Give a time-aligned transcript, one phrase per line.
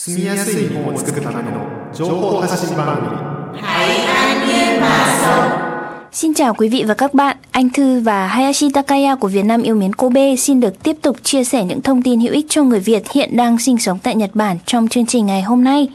[0.00, 3.18] 住みやすい日本を作るための情報発信番組
[6.12, 9.62] Xin chào quý vị và các bạn, anh Thư và Hayashi Takaya của Việt Nam
[9.62, 12.62] yêu mến Kobe xin được tiếp tục chia sẻ những thông tin hữu ích cho
[12.62, 15.88] người Việt hiện đang sinh sống tại Nhật Bản trong chương trình ngày hôm nay.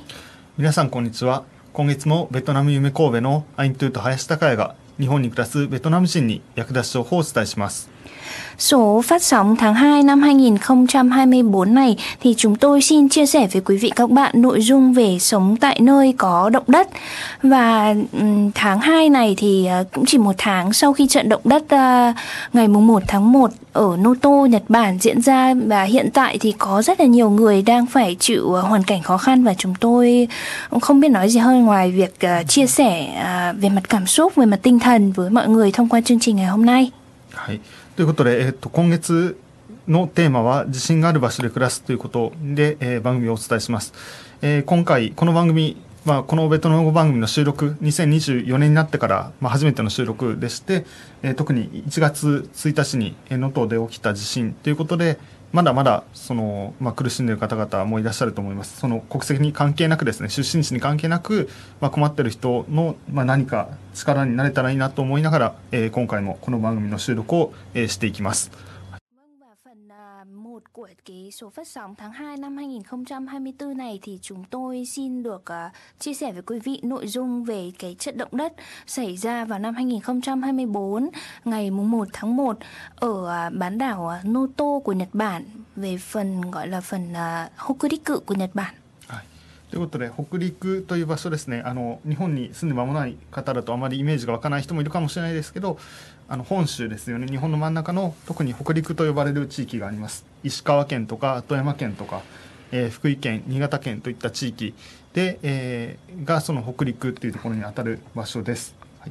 [0.58, 7.93] 皆さんこんにちは今月もベトナム夢神戸のアイントゥと林孝也が日本に暮らすベトナム人に役立つ情報をお伝えします
[8.58, 13.62] Số phát sóng tháng 2 năm 2024 này thì chúng tôi xin chia sẻ với
[13.66, 16.90] quý vị các bạn nội dung về sống tại nơi có động đất.
[17.44, 17.96] Và
[18.56, 22.14] tháng 2 này thì ờ, cũng chỉ một tháng sau khi trận động đất ờ,
[22.54, 26.52] ngày mùng 1 tháng 1 ở Noto, Nhật Bản diễn ra và hiện tại thì
[26.58, 29.76] có rất là nhiều người đang phải chịu ờ, hoàn cảnh khó khăn và chúng
[29.80, 30.28] tôi
[30.70, 32.14] cũng không biết nói gì hơn ngoài việc
[32.48, 33.08] chia sẻ
[33.58, 36.36] về mặt cảm xúc, về mặt tinh thần với mọi người thông qua chương trình
[36.36, 36.92] ngày hôm nay.
[37.36, 37.60] はい
[37.96, 39.38] ということで、えっと、今月
[39.88, 43.94] のテーマは地震がある場所で暮らすということで、えー番組をお伝えします、
[44.42, 50.86] えー今回この番組まあ、このベトナム語番組の収録2024年になってから、まあ、初めての収録でして、
[51.22, 55.20] えー特に1月1日に能登で起きた地震ということで
[55.54, 61.48] まだまだその、まあ、苦しんでいる方々もいらっしゃると思いますその国籍に関係なくですね出身地に関係なく、
[61.80, 68.73] まあ、困っている人の、まあ、何か力になれたらいいなと思いながら、えー今回もこの番組の収録を、えーしていきます。
[70.73, 75.71] của cái số phát sóng tháng 2 năm 2024 này thì chúng tôi xin được à,
[75.99, 78.53] chia sẻ với quý vị nội dung về cái trận động đất
[78.87, 81.09] xảy ra vào năm 2024
[81.45, 82.59] ngày mùng 1 tháng 1
[82.97, 85.45] ở à, bán đảo à, Noto của Nhật Bản
[85.77, 88.75] về phần gọi là phần à, Hokuriku của Nhật Bản.
[89.09, 89.27] はい、
[89.71, 95.79] ということで北陸という場所ですねあの日本に住んで間もない方だとあまりイメージが湧かない人もいるかもしれないですけど
[96.33, 102.23] あの本州ですよね日本の真ん中の特に北陸と呼ばれる地域があります石川県とか富山県とか、
[102.73, 104.75] えー福井県新潟県といった地域
[105.15, 108.75] で、えーがその北陸っていうところにあたる場所です。
[109.01, 109.11] はい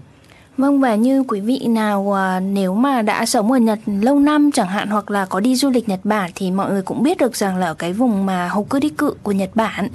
[0.57, 4.51] Vâng và như quý vị nào à, nếu mà đã sống ở Nhật lâu năm
[4.51, 7.17] chẳng hạn hoặc là có đi du lịch Nhật Bản thì mọi người cũng biết
[7.17, 9.87] được rằng là ở cái vùng mà Hokuriku của Nhật Bản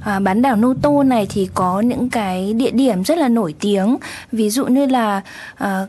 [0.00, 3.96] à, bán đảo Noto này thì có những cái địa điểm rất là nổi tiếng
[4.32, 5.22] ví dụ như là
[5.54, 5.86] à,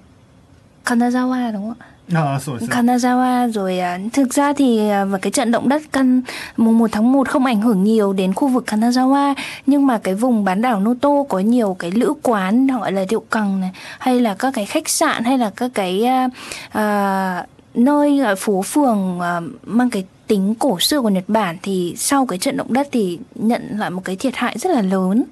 [0.86, 1.86] Kanazawa đúng không ạ?
[2.14, 6.22] ああそうですね Kanazawa rồi à, thực ra thì à, và cái trận động đất căn
[6.58, 9.36] mùng 1 tháng 1 không ảnh hưởng nhiều đến khu vực Kanazawa
[9.66, 13.24] nhưng mà cái vùng bán đảo Noto có nhiều cái lữ quán gọi là rượu
[13.32, 16.30] cằng này hay là các cái khách sạn hay là các cái à,
[16.70, 21.94] à, nơi ở phố phường à, mang cái tính cổ xưa của Nhật Bản thì
[21.98, 25.24] sau cái trận động đất thì nhận lại một cái thiệt hại rất là lớn.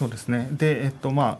[0.00, 0.48] そうですね。
[0.56, 1.38] で、えっと、まあ、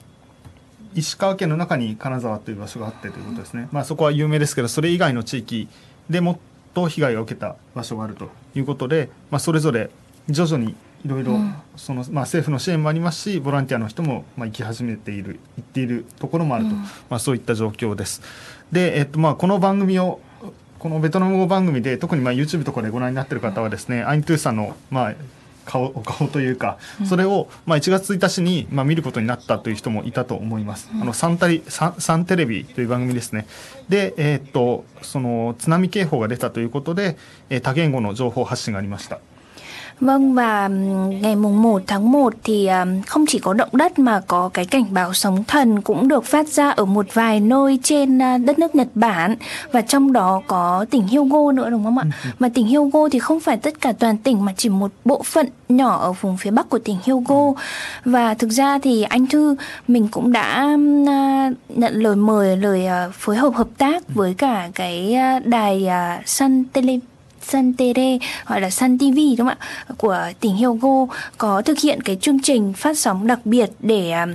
[0.95, 3.67] 石川県の中に金沢という場所があってということですね。
[3.71, 5.67] まあ、そこは有名ですけど、それ以外の地域
[6.09, 6.37] でもっ
[6.73, 9.89] と被害を受けた場所があるということで、まあ、それぞれ
[10.29, 18.21] 徐々にいろいろうんその、まあ、政府の支援もありますしボランティアの人もまあ行き始めている行っているところもあると、うんまあ、そういった状況です。
[18.71, 20.19] で、えっとまあ、この番組を
[20.79, 25.15] このベトナム語番組で特にまあ YouTube とかでご覧になっている方はですね、アイントゥーさんのまあ
[25.65, 30.89] 顔お顔というか、それをまあ1月1日にまあ見ることになったという人もいたと思います。
[30.93, 33.47] あのサンタリサンサンテレビという番組ですね。
[33.89, 37.17] で、えーっとその津波警報が出たということで、
[37.49, 39.19] えー多言語の情報発信がありました。
[39.99, 40.67] Vâng và
[41.21, 44.65] ngày mùng 1 tháng 1 thì ừm, không chỉ có động đất mà có cái
[44.65, 48.59] cảnh báo sóng thần cũng được phát ra ở một vài nơi trên à, đất
[48.59, 49.35] nước Nhật Bản.
[49.71, 52.05] Và trong đó có tỉnh Hyogo nữa đúng không ạ?
[52.39, 55.47] Mà tỉnh Hyogo thì không phải tất cả toàn tỉnh mà chỉ một bộ phận
[55.69, 57.53] nhỏ ở vùng phía bắc của tỉnh Hyogo.
[58.05, 59.55] Và thực ra thì anh Thư
[59.87, 64.69] mình cũng đã à, nhận lời mời lời à, phối hợp hợp tác với cả
[64.75, 66.97] cái à, đài à, Sun Tele
[67.47, 67.99] Sun TD
[68.45, 69.03] gọi là Sun TV
[69.37, 69.57] đúng không ạ?
[69.97, 74.27] Của tỉnh Hyogo có thực hiện cái chương trình phát sóng đặc biệt để à,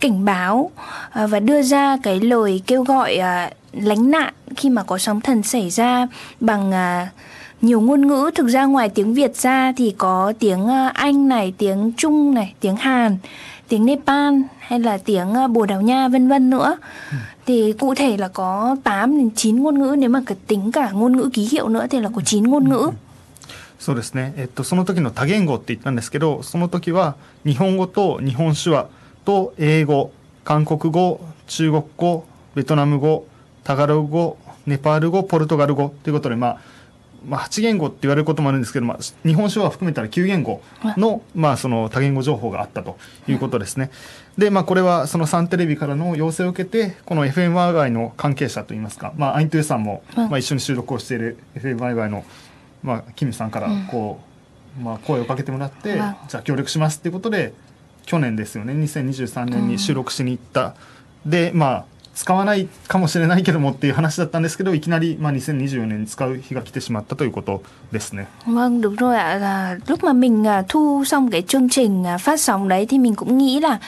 [0.00, 0.70] cảnh báo
[1.10, 5.20] à, và đưa ra cái lời kêu gọi à, lánh nạn khi mà có sóng
[5.20, 6.06] thần xảy ra
[6.40, 6.72] bằng
[7.60, 8.30] nhiều ngôn ngữ.
[8.34, 12.76] Thực ra ngoài tiếng Việt ra thì có tiếng Anh này, tiếng Trung này, tiếng
[12.76, 13.18] Hàn,
[13.68, 16.76] tiếng Nepal hay là tiếng Bồ Đào Nha vân vân nữa.
[17.10, 17.16] Ừ.
[17.46, 20.90] Thì cụ thể là có 8 đến 9 ngôn ngữ nếu mà cả tính cả
[20.90, 22.90] ngôn ngữ ký hiệu nữa thì là có 9 ngôn ngữ.
[23.84, 28.88] そうですね、えっと、その時の多言語って言ったんですけどその時は日本語と日本手話
[29.26, 30.10] と英語
[30.42, 32.24] 韓国語中国語
[32.54, 33.26] ベトナム語
[33.62, 36.58] タガログ語ネパール語ポルトガル語ということで、まあ
[37.26, 40.60] まあ、8言語って言われることもあるんですけど、まあ、日本手話を含めたら9言語
[40.96, 42.96] の,、まあその多言語情報があったと
[43.28, 43.90] いうことですね。
[44.38, 52.24] で、まあ、これはそのサンテレビからの要請を受けてこの FMI 外の関係者といいますか、まあ、アイントゥーさんも、うんまあ、一緒に収録をしている FMI 外の、
[52.82, 54.20] まあ、キムさんからこ
[54.78, 57.54] う、まあ、声をかけてもらって、わじゃあ協力しますっていうことで
[58.06, 60.74] 去年ですよね2023年に収録しに行った、
[61.24, 67.62] でまあ使わないかもしれないけどもっていう話だったんですけどいきなり、まあ、2024年に使う日が来てしまったということ
[67.92, 68.28] ですね。
[68.46, 72.86] Vâng đúng rồi ạ là lúc mà mình thu xong cái chương trình phát sóng đấy
[72.86, 73.78] thì mình cũng nghĩ là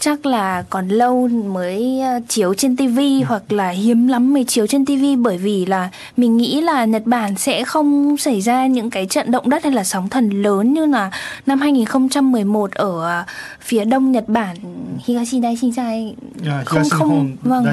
[0.00, 3.24] chắc là còn lâu mới ờ, chiếu trên tivi ừ.
[3.28, 7.02] hoặc là hiếm lắm mới chiếu trên tivi bởi vì là mình nghĩ là Nhật
[7.04, 10.74] Bản sẽ không xảy ra những cái trận động đất hay là sóng thần lớn
[10.74, 11.10] như là
[11.46, 13.24] năm 2011 ở ờ,
[13.60, 14.56] phía đông Nhật Bản
[15.04, 16.14] Higashi Daishinkai
[16.46, 17.64] à, không không vâng,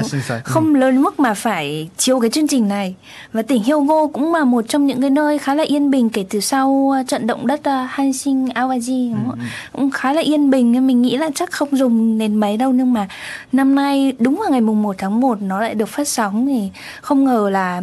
[0.44, 2.94] không lớn mức mà phải chiếu cái chương trình này.
[3.32, 6.24] Và tỉnh Hyogo cũng là một trong những cái nơi khá là yên bình kể
[6.30, 9.38] từ sau ờ, trận động đất Hanshin Awaji ừ, ừ.
[9.72, 12.71] cũng khá là yên bình nên mình nghĩ là chắc không dùng đến mấy đâu
[12.71, 13.07] nhưng mà
[13.51, 16.71] năm nay đúng vào ngày mùng 1 tháng 1 nó lại được phát sóng thì
[17.01, 17.81] không ngờ là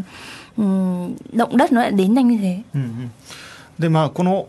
[0.57, 3.11] ừm, động đất nó lại đến nhanh như thế うんうん
[3.79, 4.49] でまあこの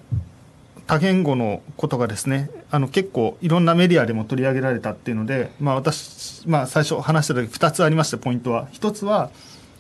[0.88, 9.30] 多言語のことがですねあの結構いろんなメディアでも取り上げられたっていうので、まあ、私、まあ、最初話した時2つありましてポイントは1つは、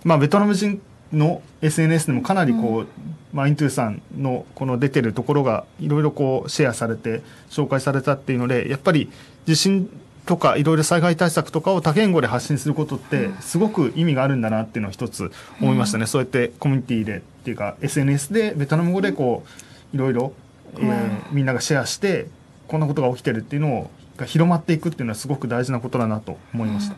[0.03, 0.79] まあ、ベトナム人
[1.14, 2.86] の SNS でもかなりこう、
[3.32, 9.10] まあ、イントゥーさんのこの出てるところがいろいろこうシェアされて紹介されたっていうのでやっぱり
[9.46, 9.88] 地震
[10.26, 15.30] とかいろいろ災害対策とかを多言語で発信することってすごく意味があるんだなっていうのを一つ
[15.60, 19.44] 思いましたね、そうやってコミュニティでっていうか SNS でベトナム語でこ
[19.92, 20.32] ういろいろ、
[20.76, 22.26] えーみんながシェアして
[22.68, 26.96] こんなことが起きてるっていうのをが広まっていくっていうのはすごく大事なことだなと思いました。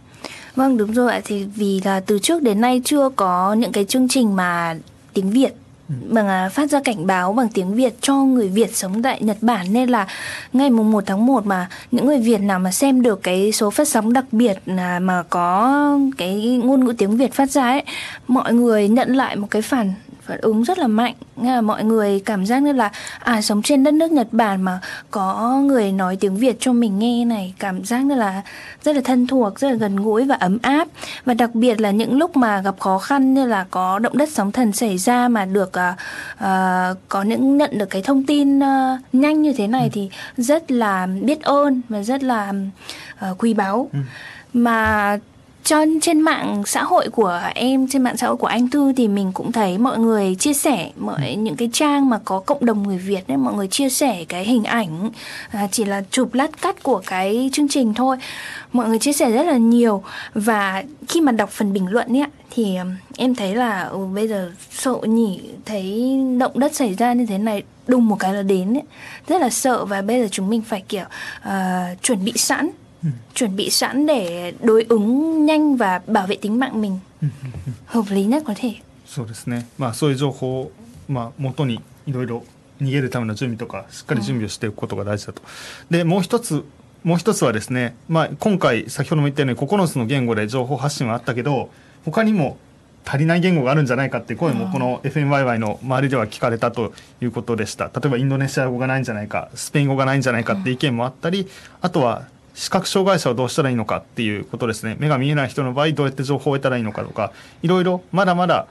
[0.57, 1.21] Vâng đúng rồi ạ.
[1.25, 4.77] Thì vì là từ trước đến nay chưa có những cái chương trình mà
[5.13, 5.55] tiếng Việt
[5.89, 9.37] bằng à, phát ra cảnh báo bằng tiếng Việt cho người Việt sống tại Nhật
[9.41, 9.67] Bản.
[9.73, 10.07] Nên là
[10.53, 13.71] ngày mùng 1 tháng 1 mà những người Việt nào mà xem được cái số
[13.71, 17.83] phát sóng đặc biệt là mà có cái ngôn ngữ tiếng Việt phát ra ấy
[18.29, 19.95] mọi người nhận lại một cái phản
[20.27, 21.15] phản ứng rất là mạnh.
[21.37, 24.63] Nghĩa là mọi người cảm giác như là à sống trên đất nước Nhật Bản
[24.63, 24.81] mà
[25.11, 28.43] có người nói tiếng Việt cho mình nghe này cảm giác như là
[28.85, 30.89] rất là thân thuộc rất là gần gũi và ấm áp.
[31.25, 34.29] Và đặc biệt là những lúc mà gặp khó khăn như là có động đất
[34.29, 35.97] sóng thần xảy ra mà được à,
[36.37, 40.71] à, có những nhận được cái thông tin à, nhanh như thế này thì rất
[40.71, 42.53] là biết ơn và rất là
[43.17, 43.91] à, quý báu.
[44.53, 45.19] Mà
[45.67, 49.09] cho trên mạng xã hội của em trên mạng xã hội của anh Thư thì
[49.09, 52.83] mình cũng thấy mọi người chia sẻ mọi những cái trang mà có cộng đồng
[52.83, 55.11] người Việt ấy mọi người chia sẻ cái hình ảnh
[55.51, 58.17] à, chỉ là chụp lát cắt của cái chương trình thôi.
[58.73, 60.03] Mọi người chia sẻ rất là nhiều.
[60.35, 62.77] Và khi mà đọc phần bình luận ấy thì
[63.17, 67.39] em thấy là ừ, bây giờ sợ nhỉ thấy động đất xảy ra như thế
[67.39, 68.83] này đùng một cái là đến ấy.
[69.29, 71.05] rất là sợ và bây giờ chúng mình phải kiểu
[71.43, 72.71] à, chuẩn bị sẵn
[73.35, 76.99] chuẩn bị sẵn để đối ứng nhanh và bảo vệ tính mạng mình.
[77.87, 78.73] Hợp lý nhất có thể.
[79.07, 80.73] そうですね、まあ、そういう情報を、
[81.09, 82.43] まあ、元にいろいろ
[82.81, 85.43] 逃げるための準備とかしっかり準備をしていくことが大事だと。
[85.91, 86.65] でもう一つ
[87.05, 91.71] もう一つはですね、まあ、今回先ほども言ったように9つの言語で情報発信はあったけど
[92.05, 92.59] 他にも
[93.05, 93.87] 足りない言語があるん。
[93.87, 97.85] じゃないかっていう声もこの FMYY の周りでは聞かれたということでした。
[97.85, 101.47] 例えばインドネシア語がないんじゃないかスペイン語がないんじゃないかって意見もあったり
[101.81, 102.27] あとは
[102.57, 107.33] 視覚障害者はどうしたらいいのかっていうことですね目が見えない人の場合どうやって情報を得たらいいのかとか
[107.63, 108.67] いろいろまだまだ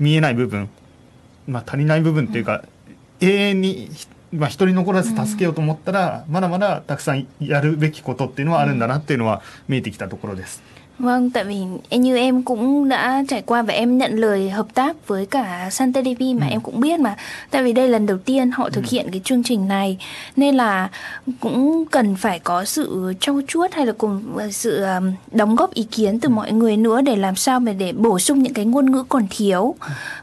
[0.00, 0.68] 見えない部分、
[1.46, 2.64] まあ、足りない部分っていうか、
[3.20, 3.90] 永遠に、
[4.32, 10.62] まあ、一人残らず助けようと思ったら、まだまだたくさんやるべきことっていうのはあるんだなっていうのは見えてきたところです。
[11.00, 11.56] Vâng, tại vì
[11.88, 15.68] em- như em cũng đã trải qua và em nhận lời hợp tác với cả
[15.70, 17.16] Sun TV mà em cũng biết mà.
[17.50, 19.98] Tại vì đây lần đầu tiên họ thực hiện cái chương trình này.
[20.36, 20.88] Nên là
[21.40, 25.74] cũng cần phải có sự trau chuốt hay là cùng với sự um, đóng góp
[25.74, 28.64] ý kiến từ mọi người nữa để làm sao mà để bổ sung những cái
[28.64, 29.74] ngôn ngữ còn thiếu.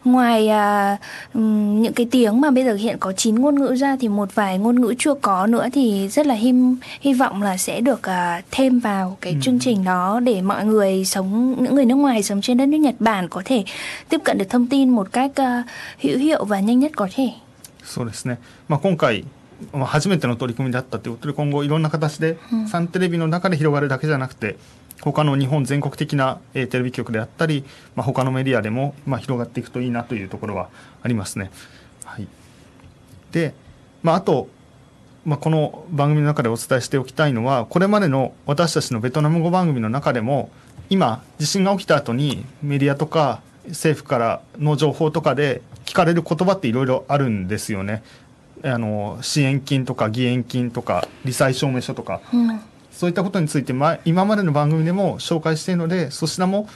[0.04, 0.98] Ngoài à,
[1.34, 4.58] những cái tiếng mà bây giờ hiện có 9 ngôn ngữ ra thì một vài
[4.58, 6.54] ngôn ngữ chưa có nữa thì rất là hy
[7.02, 11.06] hy vọng là sẽ được à, thêm vào cái chương trình đó để mọi người
[11.06, 13.64] sống những người nước ngoài sống trên đất nước Nhật Bản có thể
[14.10, 15.64] tiếp cận được thông tin một cách à,
[16.02, 17.30] hữu hiệu và nhanh nhất có thể.
[17.88, 19.24] そうですね、まあ、今回、
[19.72, 22.38] まあ、初めての取り組みだったということで今後いろんな形で、
[22.70, 24.58] サンテレビの中で広がるだけじゃなくて
[25.02, 27.64] 他の日本全国的な、えーテレビ局であったり、
[27.96, 30.70] まあ、他のメディアでも、まあ、広がっていくといいなというところは
[31.02, 31.50] ありますね。
[32.04, 32.28] はい、
[33.32, 33.54] で、
[34.04, 34.50] まあ、あと、
[35.28, 40.50] まあ、この番組の中でお伝えしておきたいのはこれまでの私たちのベトナム語番組の中でも
[40.90, 48.04] 今地震が起きた後にメディアとか政府からの情報とかで聞かれる言葉っていろいろあるんですよね。
[48.64, 52.60] あの支援金とか義援金とか罹災証明書とか Ừ.
[52.94, 56.68] そういったことについて、ま、今までの番組でも紹介しているのでそちらも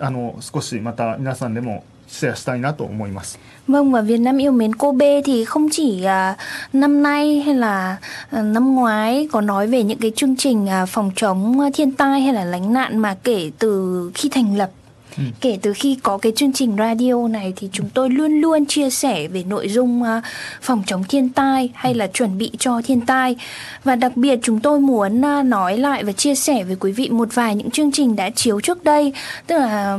[0.00, 3.38] あの少しまた皆さんでもシェアしたいなと思います。
[3.68, 6.36] Vâng và Việt Nam yêu mến cô B thì không chỉ à,
[6.72, 7.96] năm nay hay là
[8.30, 12.20] à, năm ngoái có nói về những cái chương trình à, phòng chống thiên tai
[12.20, 14.70] hay là lánh nạn mà kể từ khi thành lập
[15.17, 15.23] Ừ.
[15.41, 18.89] Kể từ khi có cái chương trình radio này thì chúng tôi luôn luôn chia
[18.89, 20.23] sẻ về nội dung uh,
[20.61, 23.35] phòng chống thiên tai hay là chuẩn bị cho thiên tai.
[23.83, 27.09] Và đặc biệt chúng tôi muốn uh, nói lại và chia sẻ với quý vị
[27.09, 29.13] một vài những chương trình đã chiếu trước đây.
[29.47, 29.97] Tức là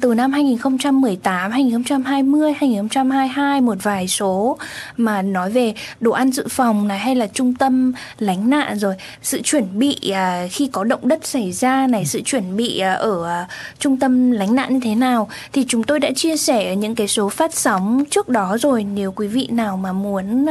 [0.00, 4.58] từ năm 2018, 2020, 2022 một vài số
[4.96, 8.94] mà nói về đồ ăn dự phòng này hay là trung tâm lánh nạn rồi
[9.22, 13.00] sự chuẩn bị uh, khi có động đất xảy ra này sự chuẩn bị uh,
[13.00, 16.69] ở uh, trung tâm lánh nạn như thế nào thì chúng tôi đã chia sẻ
[16.69, 20.45] ở những cái số phát sóng trước đó rồi nếu quý vị nào mà muốn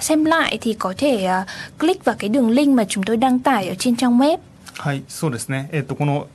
[0.00, 1.28] xem lại thì có thể
[1.78, 4.38] click vào cái đường link mà chúng tôi đăng tải ở trên trang web
[4.78, 5.70] はい、そうですね。
[5.72, 6.28] えっ、ー、とこの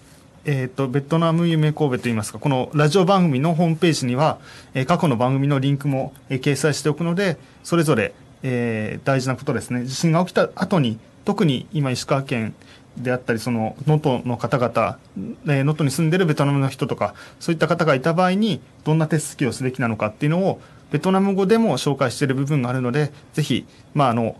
[0.43, 4.39] えーと、ベトナム夢神戸といいますかこのラジオ番組のホームページには、
[4.73, 12.55] えー、過去の番組のリンクも、えー、掲載しておくのでそれぞれ、えー、大事なことですね地震が起きた後に特に今石川県
[12.96, 14.98] であったりその能登の方々
[15.44, 20.60] 能登に住んでるベトナムの人とかそういった方がいた場合にどんな手続きをすべきなのかっていうのを
[20.90, 24.36] ベトナム語でも紹介している部分があるのでぜひ、まあ、あの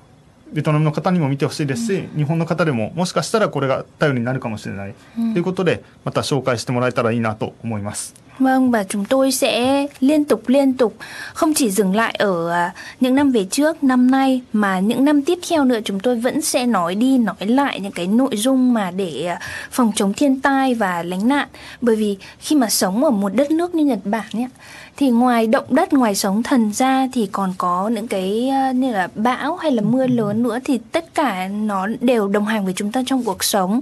[0.53, 4.95] ベトナムの方にも見てほしいですし、うん、日本の方でももしかしたらこれが頼りになるかもしれない、
[5.33, 8.15] ということでまた紹介してもらえたらいいなと思います。
[8.38, 10.97] Vâng và chúng tôi sẽ liên tục liên tục
[11.35, 15.23] không chỉ dừng lại ở à, những năm về trước, năm nay mà những năm
[15.23, 18.75] tiếp theo nữa chúng tôi vẫn sẽ nói đi nói lại những cái nội dung
[18.75, 19.40] mà để à,
[19.71, 21.49] phòng chống thiên tai và lánh nạn.
[21.81, 24.49] Bởi vì khi mà sống ở một đất nước như Nhật Bản nhé
[24.97, 28.93] thì ngoài động đất ngoài sóng thần ra thì còn có những cái à, như
[28.93, 32.75] là bão hay là mưa lớn nữa thì tất cả nó đều đồng hành với
[32.76, 33.81] chúng ta trong cuộc sống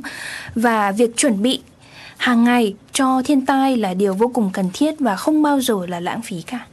[0.54, 1.60] và việc chuẩn bị
[2.24, 5.74] hàng ngày cho thiên tai là điều vô cùng cần thiết và không bao giờ
[5.88, 6.66] là lãng phí cả.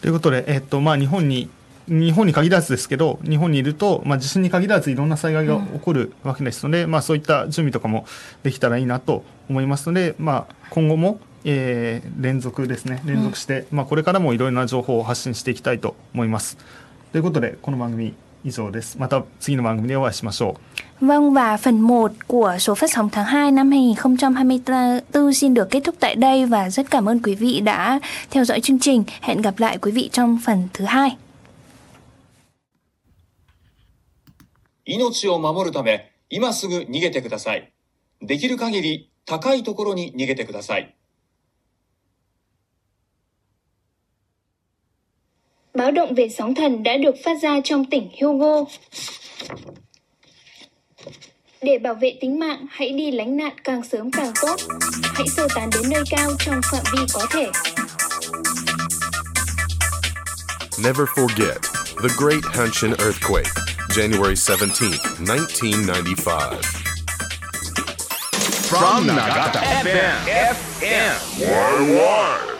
[0.00, 1.48] ということで、えっとまあ、日本に
[1.88, 8.06] 日本に限らずですけど日本にいると、まあ、地震に限らずいろんな災害が起こるわけですので、うん、まあ、そういった準備とかも
[8.44, 16.58] できたらいいなと思いますので、まあ、今後も、えー、連続ですね連続して、うん、まあ、これからもいろいろな情報を発信していきたいと思います。
[17.10, 18.98] ということでこの番組以上です。
[18.98, 20.58] また次の番組でお会いしましょ
[20.93, 20.93] う。
[21.03, 25.95] Vâng và phần 1 của số phát sóng tháng 2 năm 2024 xin được kết thúc
[25.99, 27.99] tại đây và rất cảm ơn quý vị đã
[28.29, 29.03] theo dõi chương trình.
[29.21, 31.17] Hẹn gặp lại quý vị trong phần thứ hai.
[34.89, 37.71] 命を守るため、今すぐ逃げてください。
[38.21, 40.95] できる限り高いところに逃げてください。
[45.73, 48.65] Báo động về sóng thần đã được phát ra trong tỉnh Hyogo.
[51.64, 54.56] Để bảo vệ tính mạng, hãy đi lánh nạn càng sớm càng tốt.
[55.02, 57.46] Hãy sơ tán đến nơi cao trong phạm vi có thể.
[60.84, 61.58] Never forget
[62.02, 63.50] the Great Hanshin Earthquake,
[63.88, 66.60] January 17, 1995.
[68.70, 70.14] From Nagata FM,
[70.80, 72.53] FM.